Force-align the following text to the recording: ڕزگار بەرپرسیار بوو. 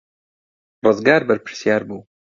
ڕزگار 0.83 1.21
بەرپرسیار 1.27 1.81
بوو. 1.87 1.99